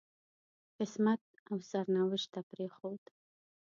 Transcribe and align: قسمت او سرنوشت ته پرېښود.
قسمت 0.77 1.21
او 1.49 1.57
سرنوشت 1.69 2.27
ته 2.33 2.39
پرېښود. 2.49 3.01